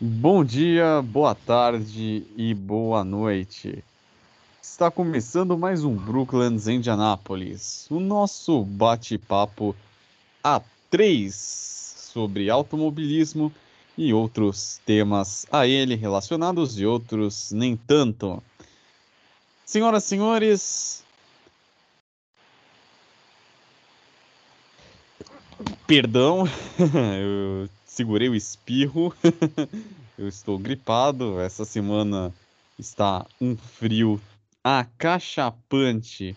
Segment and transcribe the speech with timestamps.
[0.00, 3.82] Bom dia, boa tarde e boa noite.
[4.62, 9.74] Está começando mais um Brooklands Indianápolis, o nosso bate-papo
[10.44, 13.52] a três sobre automobilismo
[13.96, 18.40] e outros temas a ele relacionados e outros nem tanto.
[19.66, 21.04] Senhoras e senhores,
[25.88, 26.44] perdão,
[27.18, 27.68] eu
[27.98, 29.12] segurei o espirro.
[30.16, 31.40] eu estou gripado.
[31.40, 32.32] Essa semana
[32.78, 34.20] está um frio
[34.62, 36.36] acachapante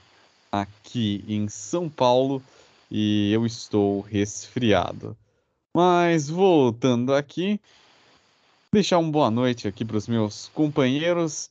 [0.51, 2.41] aqui em São Paulo
[2.89, 5.15] e eu estou resfriado.
[5.71, 7.61] Mas voltando aqui,
[8.73, 11.47] deixar uma boa noite aqui para os meus companheiros.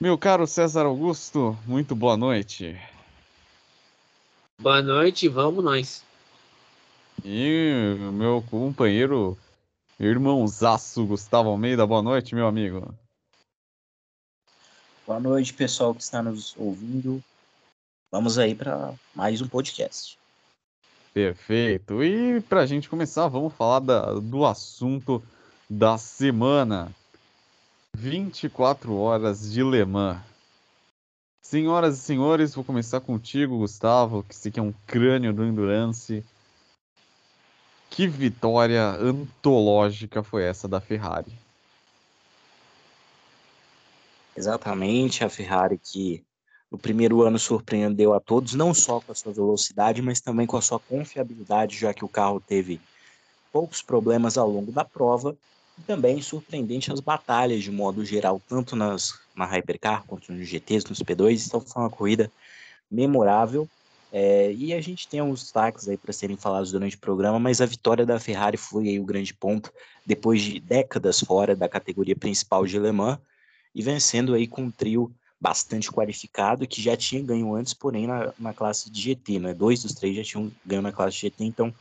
[0.00, 2.80] Meu caro César Augusto, muito boa noite.
[4.56, 6.13] Boa noite, vamos nós.
[7.22, 9.36] E meu companheiro,
[10.00, 12.94] irmãozaço Gustavo Almeida, boa noite, meu amigo.
[15.06, 17.22] Boa noite, pessoal que está nos ouvindo.
[18.10, 20.18] Vamos aí para mais um podcast.
[21.12, 22.02] Perfeito.
[22.02, 25.22] E para a gente começar, vamos falar da, do assunto
[25.68, 26.90] da semana.
[27.96, 30.20] 24 horas de Le Mans.
[31.42, 36.24] Senhoras e senhores, vou começar contigo, Gustavo, que você que é um crânio do Endurance.
[37.94, 41.32] Que vitória antológica foi essa da Ferrari?
[44.36, 46.24] Exatamente, a Ferrari que
[46.68, 50.56] no primeiro ano surpreendeu a todos, não só com a sua velocidade, mas também com
[50.56, 52.80] a sua confiabilidade, já que o carro teve
[53.52, 55.36] poucos problemas ao longo da prova,
[55.78, 60.88] e também surpreendente as batalhas de modo geral, tanto nas, na Hypercar quanto nos GTs,
[60.88, 62.28] nos P2, então foi uma corrida
[62.90, 63.68] memorável
[64.16, 67.60] é, e a gente tem alguns destaques aí para serem falados durante o programa, mas
[67.60, 69.72] a vitória da Ferrari foi aí o grande ponto,
[70.06, 73.18] depois de décadas fora da categoria principal de Le Mans,
[73.74, 78.32] e vencendo aí com um trio bastante qualificado, que já tinha ganho antes, porém na,
[78.38, 79.52] na classe de GT, né?
[79.52, 81.74] Dois dos três já tinham ganho na classe de GT, então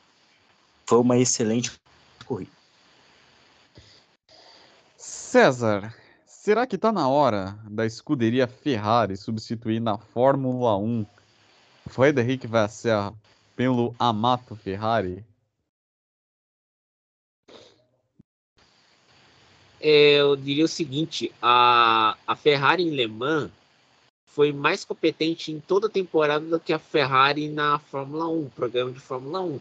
[0.87, 1.71] foi uma excelente
[2.25, 2.49] corrida.
[4.97, 5.93] César,
[6.25, 11.05] será que está na hora da escuderia Ferrari substituir na Fórmula 1
[11.87, 13.13] Frederic Vasseur
[13.55, 15.23] pelo Amato Ferrari?
[19.79, 23.51] Eu diria o seguinte: a, a Ferrari em Le Mans
[24.25, 28.91] foi mais competente em toda a temporada do que a Ferrari na Fórmula 1, programa
[28.91, 29.55] de Fórmula 1.
[29.55, 29.59] A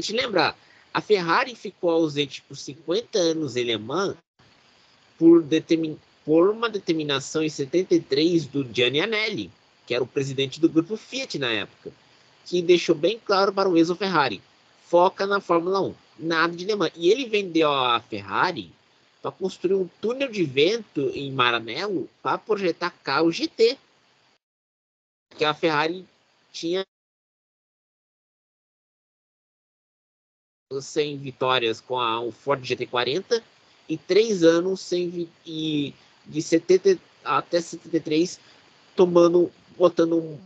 [0.00, 0.54] gente lembra,
[0.92, 4.16] a Ferrari ficou ausente por 50 anos em Le Mans
[5.18, 9.50] por, determin, por uma determinação em 73 do Gianni Anelli
[9.86, 11.92] que era o presidente do grupo Fiat na época,
[12.46, 14.42] que deixou bem claro para o Enzo Ferrari:
[14.86, 16.74] foca na Fórmula 1, nada de Le.
[16.96, 18.72] E ele vendeu a Ferrari
[19.22, 23.78] para construir um túnel de vento em Maranello para projetar carro GT.
[25.36, 26.06] Que a Ferrari
[26.52, 26.84] tinha
[30.72, 33.42] 100 vitórias com a, o Ford GT40
[33.88, 35.94] e três anos sem e
[36.26, 38.40] de 70 até 73
[38.94, 40.38] tomando botando um,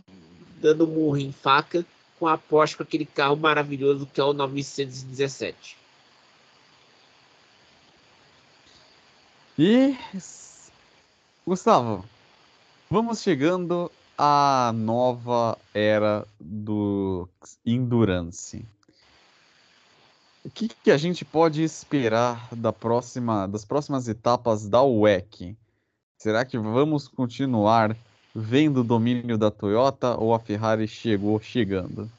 [0.59, 1.85] dando murro em faca
[2.19, 5.77] com a Porsche com aquele carro maravilhoso que é o 917.
[9.57, 9.97] E
[11.45, 12.05] Gustavo,
[12.89, 17.27] vamos chegando à nova era do
[17.65, 18.65] Endurance.
[20.43, 25.57] O que, que a gente pode esperar da próxima, das próximas etapas da WEC?
[26.17, 27.95] Será que vamos continuar
[28.39, 32.09] vem do domínio da Toyota ou a Ferrari chegou chegando?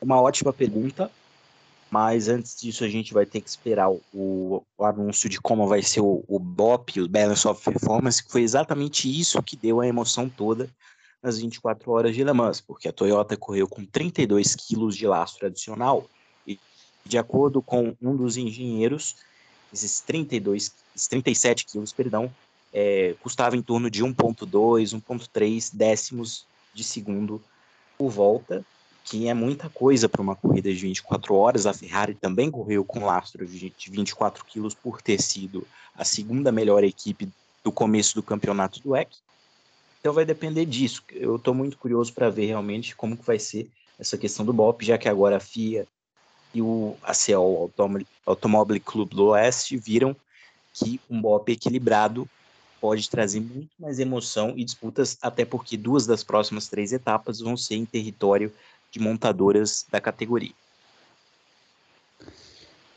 [0.00, 1.10] Uma ótima pergunta,
[1.90, 4.02] mas antes disso a gente vai ter que esperar o,
[4.76, 8.42] o anúncio de como vai ser o, o BOP, o Balance of Performance, que foi
[8.42, 10.68] exatamente isso que deu a emoção toda
[11.22, 15.46] nas 24 horas de Le Mans, porque a Toyota correu com 32 quilos de lastro
[15.46, 16.08] adicional
[16.46, 16.58] e,
[17.04, 19.16] de acordo com um dos engenheiros,
[19.72, 20.72] esses 32,
[21.08, 22.32] 37 quilos, perdão,
[22.78, 26.44] é, custava em torno de 1,2, 1,3 décimos
[26.74, 27.42] de segundo
[27.96, 28.62] por volta,
[29.02, 31.64] que é muita coisa para uma corrida de 24 horas.
[31.64, 36.84] A Ferrari também correu com lastro de 24 quilos por ter sido a segunda melhor
[36.84, 37.30] equipe
[37.64, 39.08] do começo do campeonato do WEC.
[39.98, 41.02] Então vai depender disso.
[41.10, 44.84] Eu estou muito curioso para ver realmente como que vai ser essa questão do BOP,
[44.84, 45.86] já que agora a FIA
[46.52, 47.72] e o ACO,
[48.26, 50.14] Automóvel Clube do Oeste, viram
[50.74, 52.28] que um BOP equilibrado
[52.86, 57.56] pode trazer muito mais emoção e disputas, até porque duas das próximas três etapas vão
[57.56, 58.52] ser em território
[58.92, 60.52] de montadoras da categoria.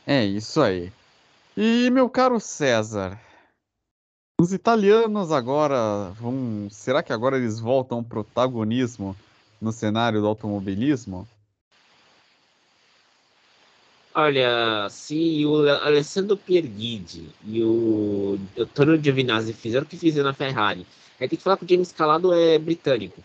[0.05, 0.91] É isso aí.
[1.57, 3.19] E meu caro César,
[4.39, 6.67] os italianos agora vão.
[6.69, 9.15] Será que agora eles voltam ao protagonismo
[9.59, 11.27] no cenário do automobilismo?
[14.13, 20.85] Olha, se o Alessandro Pierguidi e o Antonio Giovinazzi fizeram o que fizeram na Ferrari,
[21.19, 23.23] aí tem que falar que o James Calado é britânico.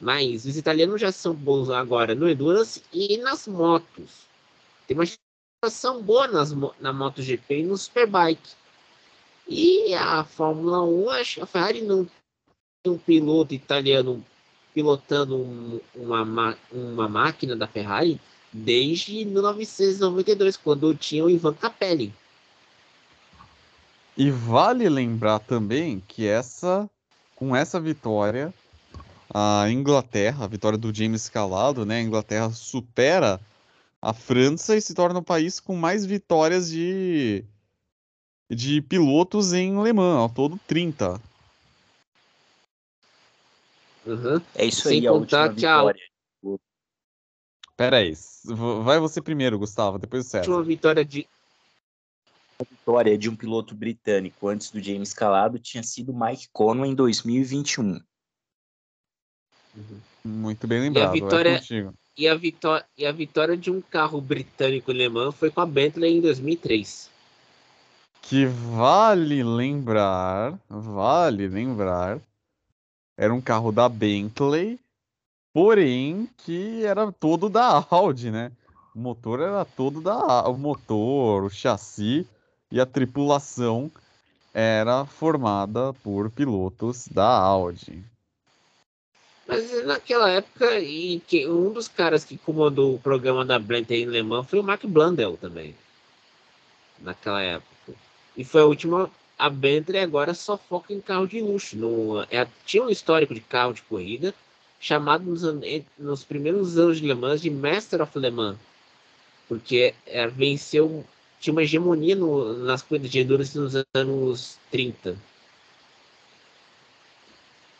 [0.00, 4.26] Mas os italianos já são bons agora no Endurance e nas motos.
[4.86, 8.50] Tem uma situação boa nas, na MotoGP e no Superbike.
[9.46, 12.08] E a Fórmula 1, acho que a Ferrari não
[12.82, 14.24] tem um piloto italiano
[14.74, 18.20] pilotando um, uma, uma máquina da Ferrari
[18.52, 22.12] desde 1992, quando tinha o Ivan Capelli.
[24.16, 26.88] E vale lembrar também que essa,
[27.34, 28.52] com essa vitória,
[29.32, 31.98] a Inglaterra, a vitória do James Calado, né?
[31.98, 33.40] A Inglaterra supera
[34.02, 37.42] a França e se torna o país com mais vitórias de,
[38.50, 41.20] de pilotos em Le Mans, ao todo 30.
[44.04, 44.40] Uhum.
[44.54, 46.11] É isso Sem aí, a última que vitória.
[47.82, 48.14] Pera aí,
[48.84, 50.48] vai você primeiro, Gustavo, depois o César.
[50.48, 51.26] última vitória de.
[52.60, 56.94] A vitória de um piloto britânico antes do James Calado tinha sido Mike Conway em
[56.94, 58.00] 2021.
[60.24, 61.92] Muito bem lembrado, vitória- é contigo.
[62.16, 65.60] E a, vitória, e a vitória de um carro britânico em Le Mans foi com
[65.60, 67.10] a Bentley em 2003.
[68.20, 72.20] Que vale lembrar, vale lembrar,
[73.18, 74.78] era um carro da Bentley,
[75.52, 78.52] porém que era todo da Audi, né?
[78.94, 82.26] O motor era todo da o motor, o chassi
[82.70, 83.90] e a tripulação
[84.52, 88.04] era formada por pilotos da Audi.
[89.46, 94.06] Mas naquela época, e que um dos caras que comandou o programa da Bentley em
[94.06, 95.74] Le Mans foi o Mark Blundell também.
[97.00, 97.94] Naquela época.
[98.36, 99.10] E foi a última.
[99.38, 101.76] A Bentley agora só foca em carro de luxo.
[101.76, 104.32] No, é, tinha um histórico de carro de corrida
[104.82, 105.42] chamado nos,
[105.96, 108.58] nos primeiros anos de Le Mans de Master of Le Mans.
[109.48, 111.06] Porque é, venceu.
[111.40, 115.16] Tinha uma hegemonia no- nas corridas de endurance nos anos 30.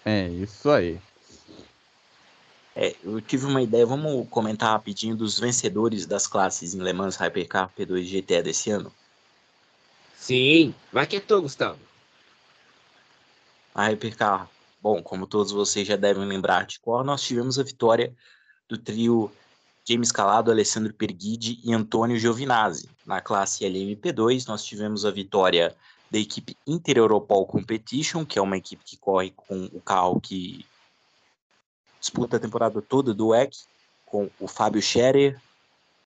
[0.04, 1.00] É isso aí.
[2.74, 7.16] É, eu tive uma ideia, vamos comentar rapidinho dos vencedores das classes em Le Mans
[7.16, 8.92] Hypercar P2 GTE desse ano.
[10.16, 11.78] Sim, vai que é tu, Gustavo.
[13.74, 14.48] A Hypercar,
[14.82, 18.12] bom, como todos vocês já devem lembrar de cor, nós tivemos a vitória
[18.68, 19.30] do trio
[19.88, 22.90] James Calado, Alessandro Perguidi e Antônio Giovinazzi.
[23.06, 25.74] Na classe LMP2, nós tivemos a vitória
[26.10, 30.66] da equipe Inter Europol Competition, que é uma equipe que corre com o carro que
[32.00, 33.56] disputa a temporada toda do WEC,
[34.04, 35.40] com o Fábio Scherer,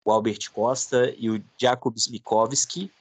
[0.04, 2.92] o Albert Costa e o Jakub Smikowski.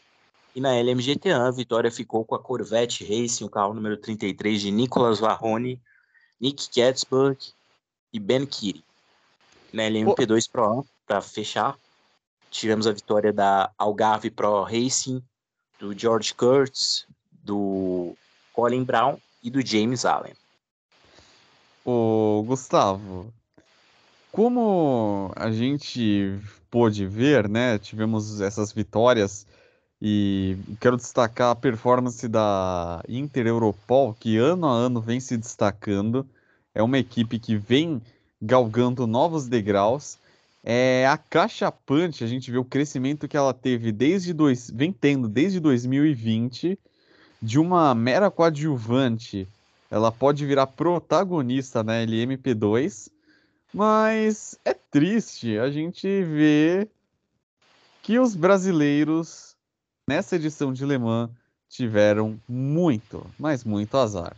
[0.57, 4.71] E na LMGT1, a vitória ficou com a Corvette Racing, o carro número 33 de
[4.71, 5.79] Nicolas Varrone,
[6.41, 7.37] Nick Katzberg
[8.11, 8.83] e Ben Kiri.
[9.71, 11.77] Na LMP2 Pro, para fechar,
[12.49, 15.21] tivemos a vitória da Algarve Pro Racing,
[15.77, 17.05] do George Kurtz,
[17.43, 18.15] do
[18.51, 20.33] Colin Brown e do James Allen.
[21.85, 23.31] Ô, Gustavo,
[24.31, 26.39] como a gente
[26.71, 27.77] pôde ver, né?
[27.77, 29.45] Tivemos essas vitórias
[30.01, 36.25] e quero destacar a performance da Inter Europol, que ano a ano vem se destacando.
[36.73, 38.01] É uma equipe que vem
[38.41, 40.17] galgando novos degraus.
[40.63, 44.91] É a Caixa Punch, a gente vê o crescimento que ela teve desde dois, vem
[44.91, 46.77] tendo desde 2020,
[47.41, 49.47] de uma mera coadjuvante
[49.89, 53.09] ela pode virar protagonista na LMP2,
[53.73, 56.89] mas é triste a gente ver
[58.03, 59.46] que os brasileiros
[60.07, 61.29] nessa edição de Le Mans
[61.67, 64.35] tiveram muito, mas muito azar.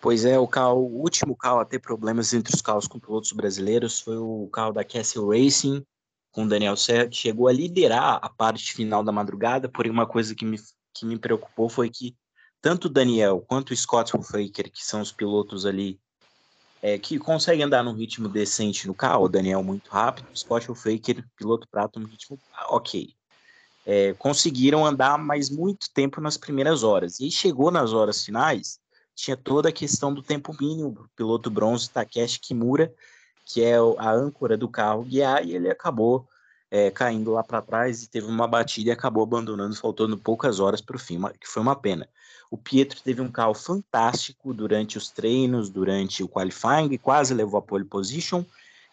[0.00, 3.32] Pois é, o, carro, o último carro a ter problemas entre os carros com pilotos
[3.32, 5.84] brasileiros foi o carro da Castle Racing,
[6.30, 10.06] com o Daniel Serra, que chegou a liderar a parte final da madrugada, porém uma
[10.06, 10.58] coisa que me,
[10.94, 12.16] que me preocupou foi que
[12.60, 16.00] tanto o Daniel quanto o Scott Faker, que são os pilotos ali
[16.86, 20.66] é, que conseguem andar num ritmo decente no carro, o Daniel muito rápido, o Scott
[20.66, 22.38] Faker, piloto prato, no ritmo
[22.68, 23.12] ok.
[23.84, 27.18] É, conseguiram andar mais muito tempo nas primeiras horas.
[27.18, 28.78] E chegou nas horas finais,
[29.16, 32.94] tinha toda a questão do tempo mínimo do piloto bronze Takeshi Kimura,
[33.44, 36.28] que é a âncora do carro guiar, e ele acabou
[36.70, 40.80] é, caindo lá para trás e teve uma batida e acabou abandonando, faltando poucas horas
[40.80, 42.08] para o fim, que foi uma pena.
[42.50, 47.62] O Pietro teve um carro fantástico durante os treinos, durante o qualifying, quase levou a
[47.62, 48.44] pole position,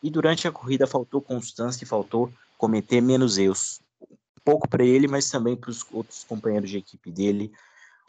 [0.02, 3.80] E durante a corrida faltou constância e faltou cometer menos erros.
[4.02, 7.54] Um pouco para ele, mas também para os outros companheiros de equipe dele,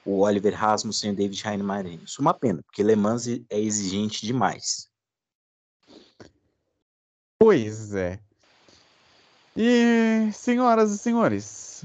[0.05, 2.01] o Oliver Rasmussen e o David Heinemann.
[2.05, 4.89] Isso é uma pena, porque Le Mans é exigente demais.
[7.39, 8.19] Pois é.
[9.57, 11.85] E, senhoras e senhores,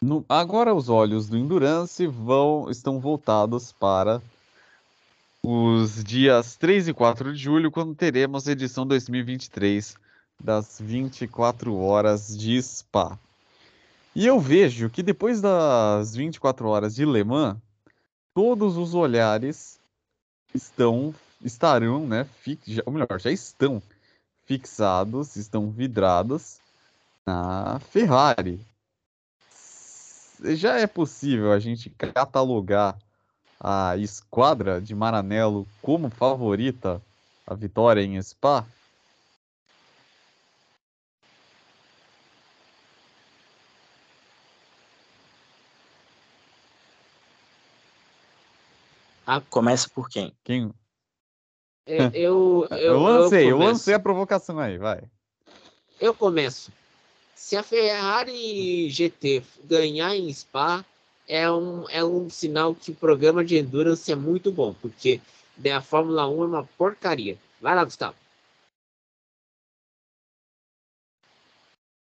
[0.00, 4.22] no, agora os olhos do Endurance vão, estão voltados para
[5.42, 9.96] os dias 3 e 4 de julho, quando teremos a edição 2023
[10.38, 13.18] das 24 horas de Spa.
[14.14, 17.56] E eu vejo que depois das 24 horas de Le Mans,
[18.32, 19.80] todos os olhares
[20.54, 23.82] estão estarão, né, fix, ou melhor, já estão
[24.46, 26.58] fixados, estão vidrados
[27.26, 28.60] na Ferrari.
[30.54, 32.98] Já é possível a gente catalogar
[33.58, 37.00] a esquadra de Maranello como favorita
[37.46, 38.66] à vitória em Spa?
[49.26, 50.36] Ah, começa por quem?
[50.44, 50.70] Quem?
[51.86, 55.02] É, eu, eu, eu lancei, eu, eu lancei a provocação aí, vai.
[56.00, 56.72] Eu começo.
[57.34, 60.82] Se a Ferrari GT ganhar em Spa,
[61.28, 65.20] é um, é um sinal que o programa de endurance é muito bom, porque
[65.58, 67.38] né, a Fórmula 1 é uma porcaria.
[67.60, 68.16] Vai lá, Gustavo.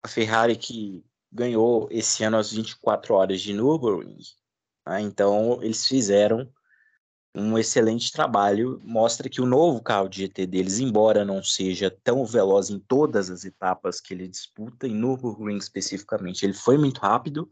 [0.04, 4.18] A Ferrari que ganhou esse ano as 24 horas de Nürburgring,
[4.86, 5.02] né?
[5.02, 6.50] então eles fizeram
[7.36, 8.80] um excelente trabalho.
[8.84, 13.30] Mostra que o novo carro de GT deles, embora não seja tão veloz em todas
[13.30, 17.50] as etapas que ele disputa, em Nürburgring especificamente, ele foi muito rápido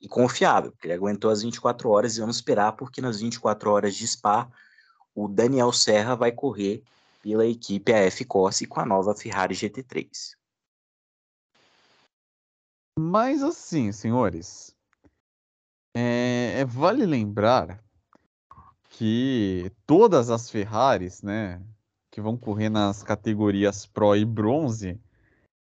[0.00, 3.96] e confiável, porque ele aguentou as 24 horas e vamos esperar, porque nas 24 horas
[3.96, 4.48] de Spa,
[5.14, 6.84] o Daniel Serra vai correr
[7.20, 10.36] pela equipe AF Corse com a nova Ferrari GT3.
[13.00, 14.74] Mas assim, senhores,
[15.96, 17.82] é, vale lembrar
[18.98, 21.62] que todas as Ferraris, né,
[22.10, 25.00] que vão correr nas categorias Pro e Bronze,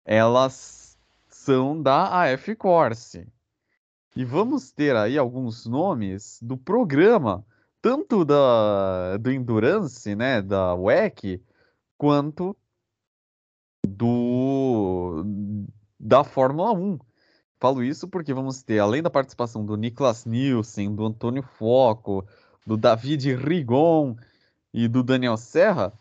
[0.05, 0.95] elas
[1.27, 3.27] são da AF Corse.
[4.15, 7.43] E vamos ter aí alguns nomes do programa,
[7.81, 11.41] tanto da do Endurance, né, da WEC,
[11.97, 12.55] quanto
[13.87, 15.25] do
[15.99, 16.99] da Fórmula 1.
[17.59, 22.23] Falo isso porque vamos ter, além da participação do Niklas Nielsen, do Antônio Foco,
[22.65, 24.15] do David Rigon
[24.73, 25.93] e do Daniel Serra,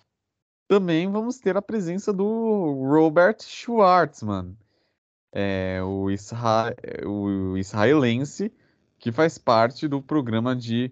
[0.66, 4.56] também vamos ter a presença do Robert Schwartzman,
[5.32, 8.52] é, o, isra o israelense
[8.98, 10.90] que faz parte do programa de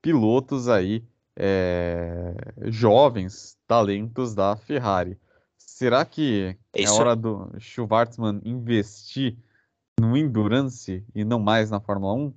[0.00, 1.04] pilotos aí
[1.36, 2.34] é,
[2.66, 5.18] jovens talentos da Ferrari.
[5.56, 6.94] Será que é Isso.
[6.94, 9.36] hora do Schwartzman investir
[9.98, 12.34] no Endurance e não mais na Fórmula 1?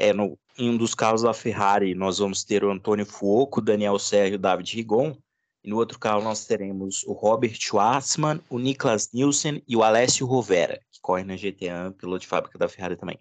[0.00, 3.98] É, no, em um dos carros da Ferrari, nós vamos ter o Antônio Fuoco, Daniel
[3.98, 5.14] Sérgio e David Rigon.
[5.62, 10.26] E no outro carro nós teremos o Robert Schwarzman, o Niklas Nielsen e o Alessio
[10.26, 13.18] Rovera, que corre na GTA, piloto de fábrica da Ferrari também.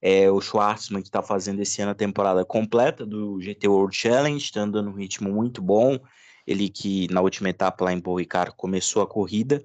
[0.00, 4.42] É o Schwarzman que está fazendo esse ano a temporada completa do GT World Challenge,
[4.42, 5.98] está andando um ritmo muito bom.
[6.46, 9.62] Ele que na última etapa lá em Paul Ricard começou a corrida.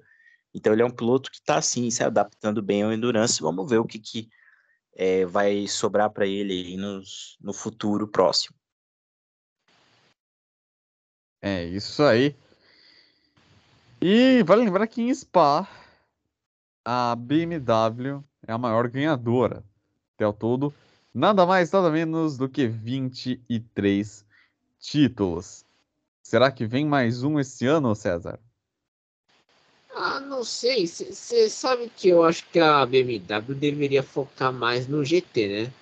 [0.52, 3.40] Então ele é um piloto que está assim se adaptando bem ao endurance.
[3.40, 4.28] Vamos ver o que, que
[4.94, 8.56] é, vai sobrar para ele nos, no futuro próximo.
[11.42, 12.34] É isso aí.
[14.00, 15.68] E vale lembrar que em Spa
[16.84, 19.64] a BMW é a maior ganhadora.
[20.14, 20.72] Até o todo,
[21.12, 24.24] nada mais, nada menos do que 23
[24.78, 25.64] títulos.
[26.22, 28.38] Será que vem mais um esse ano, César?
[30.26, 30.86] Não sei.
[30.86, 35.72] Você sabe que eu acho que a BMW deveria focar mais no GT, né?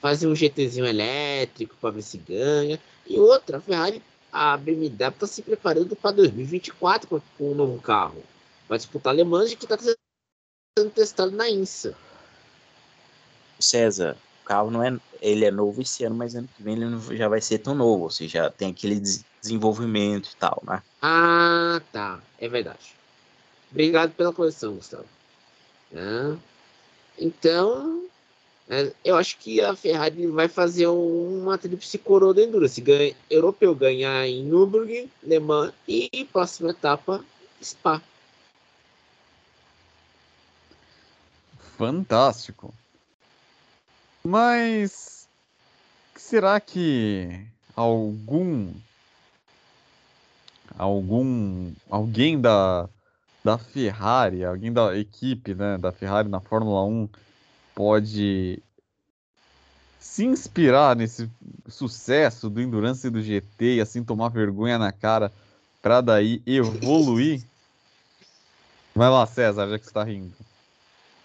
[0.00, 2.80] Fazer um GTzinho elétrico para ver se ganha.
[3.06, 7.80] E outra, a Ferrari, a BMW está se preparando para 2024 com, com um novo
[7.80, 8.22] carro.
[8.68, 11.94] Vai disputar Le Mans que está sendo testado na INSA.
[13.58, 16.86] César, o carro não é, ele é novo esse ano, mas ano que vem ele
[16.86, 19.00] não, já vai ser tão novo, ou seja, tem aquele
[19.42, 20.82] desenvolvimento e tal, né?
[21.02, 22.99] Ah, tá, é verdade.
[23.70, 25.06] Obrigado pela correção, Gustavo.
[25.92, 26.36] É.
[27.18, 28.04] Então,
[28.68, 32.80] é, eu acho que a Ferrari vai fazer uma tríplice coroa do Endurance.
[32.80, 37.24] Ganha, europeu ganhar em Nürburgring, Le Mans e próxima etapa,
[37.60, 38.00] Spa.
[41.76, 42.72] Fantástico.
[44.22, 45.28] Mas
[46.14, 48.72] será que algum
[50.78, 52.88] algum alguém da,
[53.44, 57.08] da Ferrari, alguém da equipe né, da Ferrari na Fórmula 1
[57.74, 58.62] pode
[59.98, 61.30] se inspirar nesse
[61.68, 65.32] sucesso do Endurance e do GT e assim tomar vergonha na cara
[65.80, 67.42] para daí evoluir?
[68.94, 70.34] Vai lá, César, já que você tá rindo.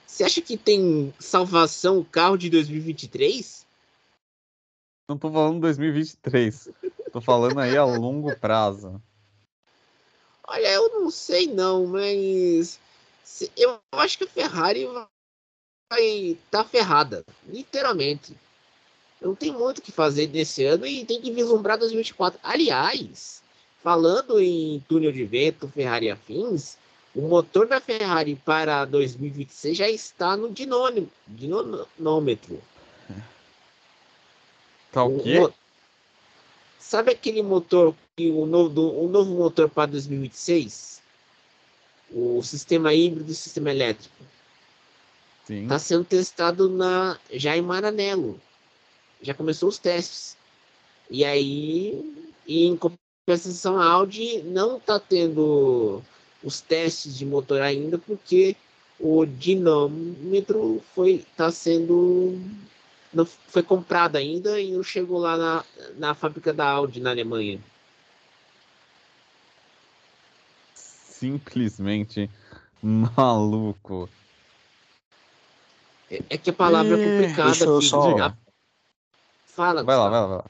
[0.06, 3.66] Você acha que tem salvação o carro de 2023?
[5.10, 6.70] Não tô falando 2023.
[7.12, 9.02] tô falando aí a longo prazo.
[10.48, 12.80] Olha, eu não sei não, mas
[13.58, 14.88] eu acho que a Ferrari
[15.92, 18.36] vai tá ferrada, literalmente.
[19.22, 22.40] Não tem muito o que fazer nesse ano e tem que vislumbrar 2024.
[22.44, 23.42] Aliás,
[23.82, 26.78] falando em túnel de vento, Ferrari afins,
[27.16, 31.10] o motor da Ferrari para 2026 já está no dinômetro.
[31.28, 32.62] dinômetro.
[34.92, 35.40] Tá o quê?
[35.40, 35.54] O,
[36.86, 41.02] sabe aquele motor, o novo, o novo motor para 2026?
[42.12, 44.16] O sistema híbrido e o sistema elétrico.
[45.50, 48.40] Está sendo testado na, já em Maranello.
[49.22, 50.38] Já começou os testes.
[51.10, 56.02] E aí, e em compensação, a Audi não está tendo
[56.44, 58.56] os testes de motor ainda, porque
[59.00, 62.40] o dinâmetro foi está sendo
[63.16, 67.62] não foi comprado ainda e não chegou lá na, na fábrica da Audi na Alemanha.
[70.74, 72.30] Simplesmente
[72.84, 74.10] maluco.
[76.12, 77.02] É, é que a palavra e...
[77.02, 77.50] é complicada.
[77.52, 78.18] Deixa eu só...
[78.18, 78.38] A...
[79.46, 79.82] Fala.
[79.82, 80.46] Vai lá, vai lá, vai lá.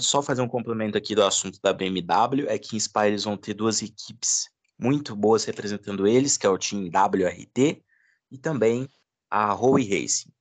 [0.00, 3.36] Só fazer um complemento aqui do assunto da BMW, é que em Spa eles vão
[3.36, 7.82] ter duas equipes muito boas representando eles, que é o time WRT
[8.30, 8.88] e também
[9.30, 10.32] a Hoey Racing.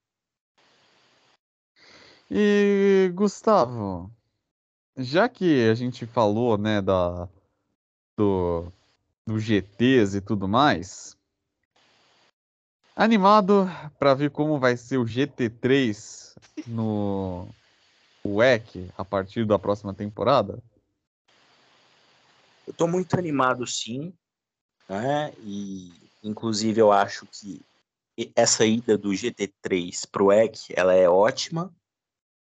[2.31, 4.11] E Gustavo,
[4.97, 7.27] já que a gente falou, né, da
[8.17, 8.71] do,
[9.25, 11.17] do GTs e tudo mais,
[12.95, 16.35] animado para ver como vai ser o GT3
[16.67, 17.47] no
[18.23, 20.61] o EC a partir da próxima temporada?
[22.67, 24.13] Eu estou muito animado, sim.
[24.87, 25.33] Né?
[25.39, 25.91] E,
[26.23, 27.61] inclusive, eu acho que
[28.35, 31.73] essa ida do GT3 para o EC ela é ótima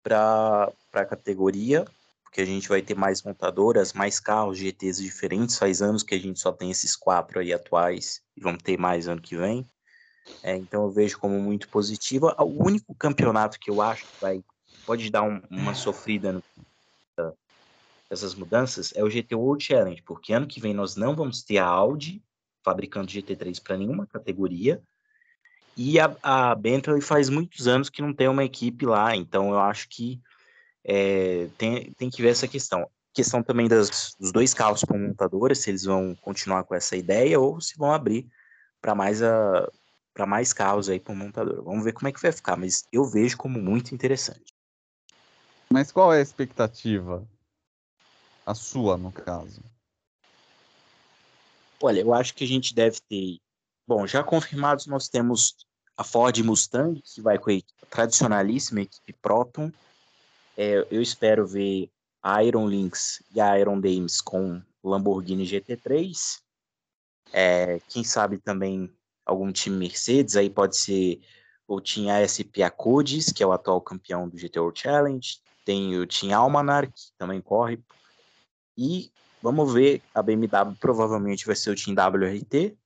[0.04, 1.86] para a categoria,
[2.24, 5.58] porque a gente vai ter mais montadoras, mais carros GTs diferentes.
[5.58, 9.08] Faz anos que a gente só tem esses quatro aí atuais e vamos ter mais
[9.08, 9.66] ano que vem.
[10.44, 12.36] É, então eu vejo como muito positiva.
[12.40, 14.44] O único campeonato que eu acho que vai
[14.86, 16.44] pode dar um, uma sofrida no,
[18.10, 21.58] essas mudanças é o GT World Challenge, porque ano que vem nós não vamos ter
[21.58, 22.24] a Audi
[22.64, 24.82] fabricando GT3 para nenhuma categoria.
[25.78, 29.60] E a, a Bentley faz muitos anos que não tem uma equipe lá, então eu
[29.60, 30.22] acho que
[30.84, 32.90] é, tem, tem que ver essa questão.
[33.14, 37.40] Questão também das, dos dois carros com montadora, se eles vão continuar com essa ideia
[37.40, 38.28] ou se vão abrir
[38.82, 39.68] para mais a
[40.14, 41.62] para mais carros aí para montador.
[41.62, 44.56] Vamos ver como é que vai ficar, mas eu vejo como muito interessante.
[45.70, 47.28] Mas qual é a expectativa?
[48.46, 49.62] A sua, no caso.
[51.82, 53.40] Olha, eu acho que a gente deve ter.
[53.88, 55.56] Bom, já confirmados, nós temos
[55.96, 59.72] a Ford Mustang, que vai com a tradicionalíssima equipe Proton.
[60.58, 66.40] É, eu espero ver a Iron Lynx e a Iron Dames com Lamborghini GT3.
[67.32, 68.92] É, quem sabe também
[69.24, 71.22] algum time Mercedes, aí pode ser
[71.68, 76.08] o Team ASP Acodes, que é o atual campeão do GT World Challenge, tem o
[76.08, 77.80] Team Almanar, que também corre.
[78.78, 82.78] E vamos ver, a BMW provavelmente vai ser o Team WRT.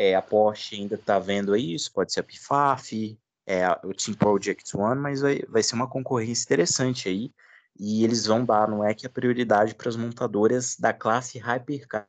[0.00, 4.76] É, a Porsche ainda está vendo isso, pode ser a PFAF, é, o Team Project
[4.76, 7.32] One, mas vai, vai ser uma concorrência interessante aí.
[7.76, 12.06] E eles vão dar, não é que a prioridade para as montadoras da classe Hypercar,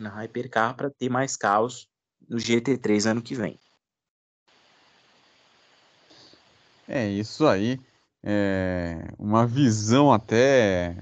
[0.00, 1.90] na Hypercar, para ter mais carros
[2.26, 3.58] no GT3 ano que vem.
[6.88, 7.78] É isso aí
[8.22, 10.96] é, uma visão até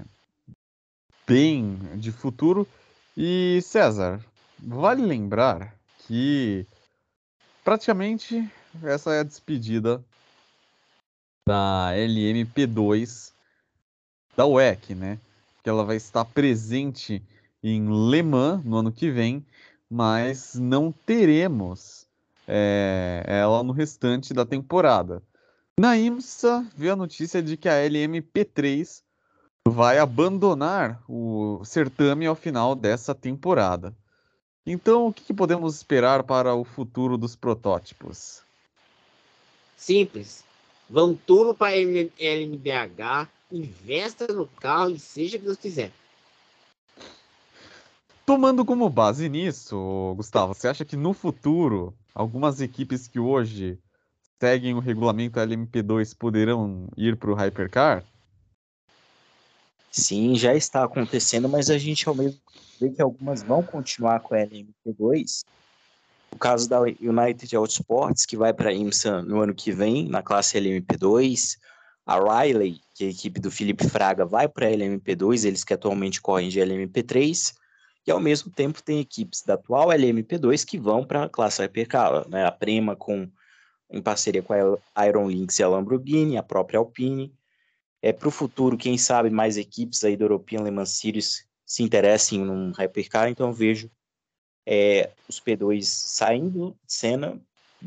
[1.25, 2.67] bem de futuro.
[3.15, 4.19] E César,
[4.59, 5.73] vale lembrar
[6.07, 6.65] que
[7.63, 8.49] praticamente
[8.83, 10.03] essa é a despedida
[11.47, 13.31] da LMP2
[14.35, 15.19] da WEC, né?
[15.63, 17.21] Que ela vai estar presente
[17.61, 19.45] em Le Mans no ano que vem,
[19.89, 22.07] mas não teremos
[22.47, 25.21] é, ela no restante da temporada.
[25.79, 29.01] Na IMSA, veio a notícia de que a LMP3
[29.67, 33.95] vai abandonar o certame ao final dessa temporada.
[34.65, 38.41] Então, o que, podemos esperar para o futuro dos protótipos?
[39.75, 40.43] Simples.
[40.89, 45.91] Vão tudo para a LMDH, investa no carro e seja o que Deus quiser.
[48.25, 53.77] Tomando como base nisso, Gustavo, você acha que no futuro algumas equipes que hoje
[54.39, 58.05] seguem o regulamento LMP2 poderão ir para o Hypercar?
[59.95, 62.41] Sim, já está acontecendo, mas a gente ao mesmo
[62.81, 65.43] vê que algumas vão continuar com a LMP2.
[66.31, 70.23] O caso da United Autosports, que vai para a IMSA no ano que vem, na
[70.23, 71.57] classe LMP2.
[72.07, 75.75] A Riley, que é a equipe do Felipe Fraga, vai para a LMP2, eles que
[75.75, 77.53] atualmente correm de LMP3.
[78.07, 82.27] E ao mesmo tempo tem equipes da atual LMP2 que vão para a classe Hypercar,
[82.27, 82.43] né?
[82.45, 83.29] A Prema com
[83.91, 84.53] em parceria com
[84.95, 87.31] a Iron Lynx e a Lamborghini, a própria Alpine.
[88.03, 91.83] É, para o futuro, quem sabe mais equipes aí do European Le Mans Series se
[91.83, 93.89] interessem num Hypercar, então eu vejo
[94.65, 97.39] é, os P2 saindo de cena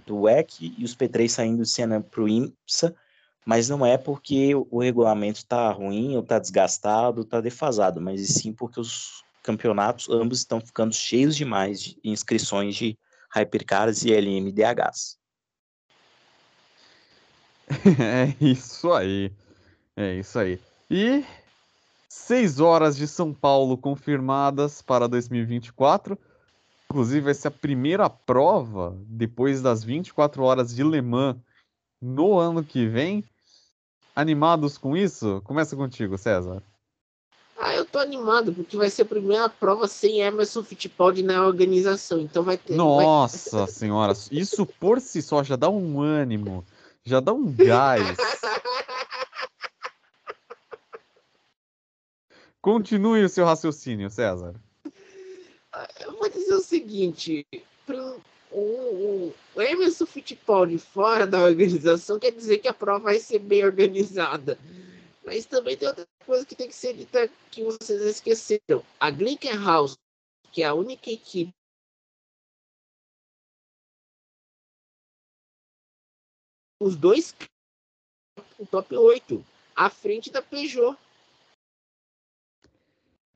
[0.06, 2.96] do WEC e os P3 saindo de cena para o IMSA,
[3.44, 8.54] mas não é porque o regulamento está ruim ou está desgastado, está defasado, mas sim
[8.54, 12.98] porque os campeonatos ambos estão ficando cheios demais de inscrições de
[13.34, 15.18] Hypercars e LMDHs.
[18.00, 19.30] É isso aí.
[19.96, 20.60] É isso aí.
[20.90, 21.24] E
[22.08, 26.18] seis horas de São Paulo confirmadas para 2024.
[26.90, 31.36] Inclusive, vai ser a primeira prova depois das 24 horas de Le Mans
[32.00, 33.24] no ano que vem.
[34.14, 35.42] Animados com isso?
[35.44, 36.62] Começa contigo, César.
[37.58, 42.20] Ah, eu tô animado, porque vai ser a primeira prova sem Emerson Fittipaldi na organização.
[42.20, 42.76] Então vai ter.
[42.76, 43.68] Nossa vai...
[43.68, 46.64] senhora, isso por si só já dá um ânimo,
[47.04, 48.16] já dá um gás.
[52.66, 54.60] Continue o seu raciocínio, César.
[56.00, 57.46] Eu vou dizer o seguinte:
[58.50, 63.64] o, o Emerson Fittipaldi fora da organização quer dizer que a prova vai ser bem
[63.64, 64.58] organizada.
[65.24, 68.82] Mas também tem outra coisa que tem que ser dita que vocês esqueceram.
[68.98, 69.96] A Glickenhaus,
[70.50, 71.54] que é a única equipe
[76.80, 77.32] os dois
[78.58, 80.98] o top 8, à frente da Peugeot.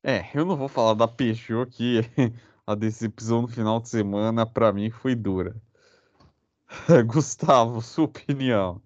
[0.02, 2.00] É, eu não vou falar da Peugeot que
[2.66, 5.60] a decepção no final de semana para mim foi dura.
[7.06, 8.80] Gustavo, sua opinião.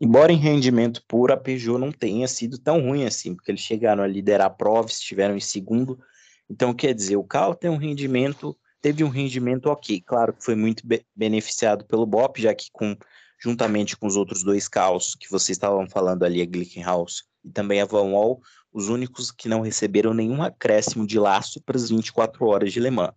[0.00, 4.02] Embora em rendimento puro a Peugeot não tenha sido tão ruim assim, porque eles chegaram
[4.02, 6.00] a liderar a prova, estiveram em segundo.
[6.48, 10.00] Então, quer dizer, o carro tem um rendimento, teve um rendimento ok.
[10.00, 12.96] Claro que foi muito be beneficiado pelo BOP, já que com,
[13.38, 17.80] juntamente com os outros dois carros que vocês estavam falando ali, a Glickenhaus e também
[17.80, 18.40] a Van Wall,
[18.72, 22.90] os únicos que não receberam nenhum acréscimo de laço para as 24 horas de Le
[22.90, 23.14] Mans.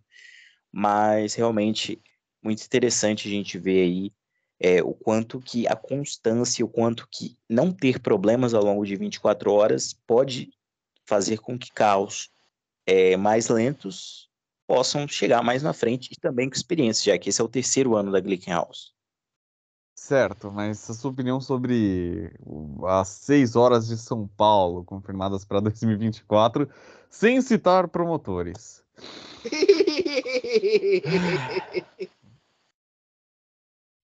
[0.70, 2.00] Mas realmente
[2.42, 4.12] muito interessante a gente ver aí
[4.60, 8.96] é, o quanto que a constância, o quanto que não ter problemas ao longo de
[8.96, 10.50] 24 horas pode
[11.04, 12.30] fazer com que carros
[12.86, 14.28] é, mais lentos
[14.66, 17.94] possam chegar mais na frente e também com experiência, já que esse é o terceiro
[17.94, 18.95] ano da Glickenhaus.
[19.98, 22.30] Certo, mas a sua opinião sobre
[22.86, 26.68] as seis horas de São Paulo confirmadas para 2024,
[27.08, 28.84] sem citar promotores.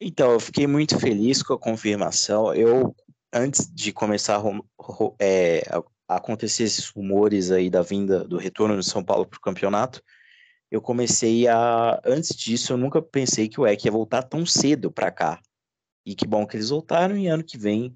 [0.00, 2.54] Então, eu fiquei muito feliz com a confirmação.
[2.54, 2.96] Eu,
[3.32, 4.42] antes de começar a,
[5.20, 5.62] é,
[6.08, 10.02] a acontecer esses rumores aí da vinda do retorno de São Paulo para o campeonato,
[10.70, 12.00] eu comecei a.
[12.04, 15.38] Antes disso, eu nunca pensei que o EC ia voltar tão cedo para cá.
[16.04, 17.94] E que bom que eles voltaram, e ano que vem,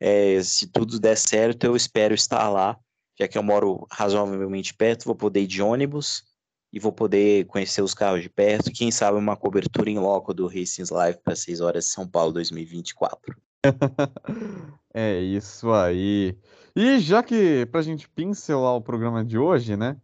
[0.00, 2.78] é, se tudo der certo, eu espero estar lá,
[3.18, 6.24] já que eu moro razoavelmente perto, vou poder ir de ônibus
[6.72, 10.46] e vou poder conhecer os carros de perto, quem sabe uma cobertura em loco do
[10.46, 13.36] Racing Live para 6 horas de São Paulo 2024.
[14.94, 16.38] é isso aí.
[16.76, 19.96] E já que para a gente pincelar o programa de hoje, né?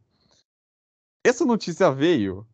[1.25, 2.47] Essa notícia veio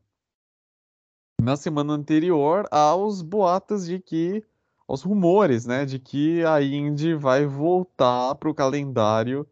[1.40, 4.44] na semana anterior aos boatos de que
[4.92, 9.46] os rumores, né, de que a Indy vai voltar para o calendário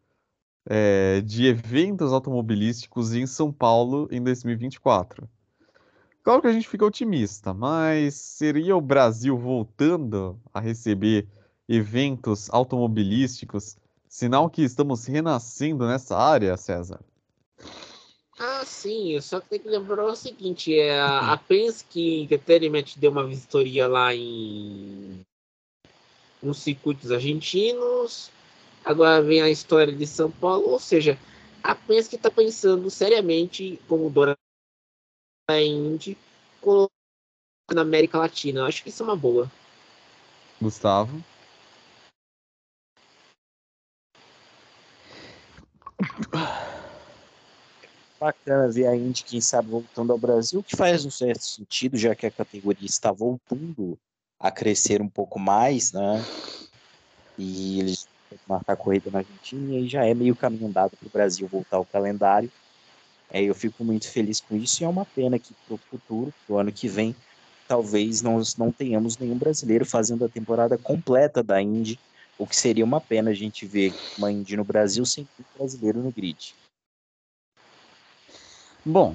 [0.67, 5.29] é, de eventos automobilísticos em São Paulo em 2024.
[6.23, 11.27] Claro que a gente fica otimista, mas seria o Brasil voltando a receber
[11.69, 13.77] eventos automobilísticos
[14.09, 17.01] sinal que estamos renascendo nessa área, César?
[18.39, 23.27] Ah, sim, só que tem que lembrar o seguinte, é, a Penske Entertainment deu uma
[23.27, 25.08] vistoria lá em
[26.43, 28.31] nos circuitos argentinos.
[28.85, 31.19] Agora vem a história de São Paulo, ou seja,
[31.63, 34.37] a Penske está pensando seriamente como dona
[35.49, 36.17] da Indy
[37.75, 38.61] na América Latina.
[38.61, 39.51] Eu acho que isso é uma boa.
[40.61, 41.23] Gustavo?
[48.19, 52.15] Bacana ver a Indy, quem sabe, voltando ao Brasil, que faz um certo sentido, já
[52.15, 53.99] que a categoria está voltando
[54.41, 56.25] a crescer um pouco mais, né?
[57.39, 58.09] E eles
[58.47, 61.77] marcar a corrida na Argentina, e já é meio caminho andado para o Brasil voltar
[61.77, 62.51] ao calendário.
[63.31, 66.33] É, eu fico muito feliz com isso e é uma pena que para o futuro,
[66.47, 67.15] para o ano que vem,
[67.67, 72.01] talvez nós não tenhamos nenhum brasileiro fazendo a temporada completa da Indy,
[72.39, 76.01] o que seria uma pena a gente ver uma Indy no Brasil sem um brasileiro
[76.01, 76.55] no grid.
[78.85, 79.15] Bom,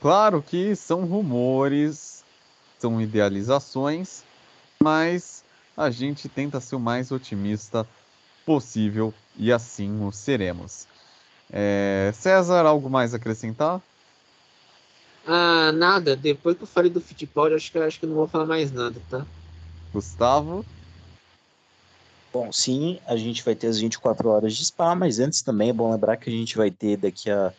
[0.00, 2.24] claro que são rumores,
[2.78, 4.24] são idealizações,
[4.86, 5.42] mas
[5.76, 7.84] a gente tenta ser o mais otimista
[8.44, 10.86] possível e assim o seremos.
[11.52, 13.82] É, César, algo mais a acrescentar?
[15.26, 16.14] Ah, nada.
[16.14, 18.94] Depois que eu falei do Fittipaldi, acho que acho que não vou falar mais nada,
[19.10, 19.26] tá?
[19.92, 20.64] Gustavo?
[22.32, 25.72] Bom, sim, a gente vai ter as 24 horas de spa, mas antes também é
[25.72, 27.52] bom lembrar que a gente vai ter daqui a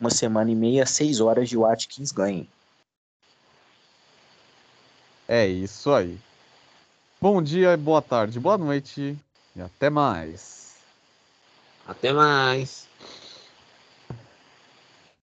[0.00, 2.48] uma semana e meia, 6 horas de Watkins ganhe.
[5.28, 6.18] É isso aí.
[7.24, 9.16] Bom dia, boa tarde, boa noite
[9.56, 10.74] e até mais.
[11.86, 12.86] Até mais.